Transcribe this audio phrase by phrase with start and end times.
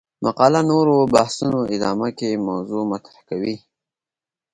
[0.25, 3.55] مقاله نورو بحثونو ادامه کې موضوع مطرح کوي.